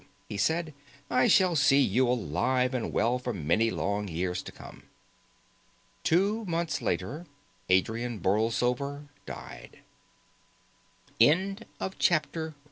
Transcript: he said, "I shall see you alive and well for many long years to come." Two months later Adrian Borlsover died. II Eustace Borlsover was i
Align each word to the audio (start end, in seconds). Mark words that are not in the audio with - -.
he 0.27 0.35
said, 0.37 0.73
"I 1.11 1.27
shall 1.27 1.55
see 1.55 1.79
you 1.79 2.07
alive 2.09 2.73
and 2.73 2.91
well 2.91 3.19
for 3.19 3.33
many 3.35 3.69
long 3.69 4.07
years 4.07 4.41
to 4.41 4.51
come." 4.51 4.85
Two 6.03 6.43
months 6.45 6.81
later 6.81 7.27
Adrian 7.69 8.19
Borlsover 8.19 9.09
died. 9.27 9.81
II 11.21 11.27
Eustace 11.29 11.67
Borlsover 11.77 12.45
was 12.47 12.53
i 12.55 12.55